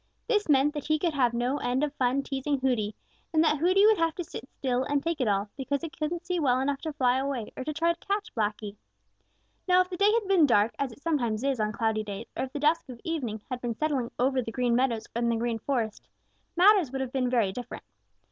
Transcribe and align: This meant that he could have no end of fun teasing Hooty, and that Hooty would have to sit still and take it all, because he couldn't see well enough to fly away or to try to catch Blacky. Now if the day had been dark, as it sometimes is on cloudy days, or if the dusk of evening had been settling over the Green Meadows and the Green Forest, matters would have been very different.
This 0.27 0.49
meant 0.49 0.73
that 0.73 0.85
he 0.87 0.97
could 0.97 1.13
have 1.13 1.31
no 1.31 1.59
end 1.59 1.83
of 1.83 1.93
fun 1.93 2.23
teasing 2.23 2.59
Hooty, 2.59 2.95
and 3.31 3.43
that 3.43 3.59
Hooty 3.59 3.85
would 3.85 3.99
have 3.99 4.15
to 4.15 4.23
sit 4.23 4.49
still 4.49 4.83
and 4.85 5.03
take 5.03 5.21
it 5.21 5.27
all, 5.27 5.51
because 5.55 5.81
he 5.83 5.91
couldn't 5.91 6.25
see 6.25 6.39
well 6.39 6.59
enough 6.59 6.81
to 6.81 6.93
fly 6.93 7.19
away 7.19 7.53
or 7.55 7.63
to 7.63 7.71
try 7.71 7.93
to 7.93 8.07
catch 8.07 8.33
Blacky. 8.33 8.77
Now 9.67 9.79
if 9.81 9.91
the 9.91 9.97
day 9.97 10.11
had 10.11 10.27
been 10.27 10.47
dark, 10.47 10.73
as 10.79 10.91
it 10.91 11.03
sometimes 11.03 11.43
is 11.43 11.59
on 11.59 11.71
cloudy 11.71 12.03
days, 12.03 12.25
or 12.35 12.45
if 12.45 12.51
the 12.51 12.59
dusk 12.59 12.89
of 12.89 12.99
evening 13.03 13.41
had 13.51 13.61
been 13.61 13.75
settling 13.77 14.09
over 14.17 14.41
the 14.41 14.51
Green 14.51 14.75
Meadows 14.75 15.05
and 15.15 15.31
the 15.31 15.35
Green 15.35 15.59
Forest, 15.59 16.07
matters 16.55 16.91
would 16.91 17.01
have 17.01 17.11
been 17.13 17.29
very 17.29 17.51
different. 17.51 17.83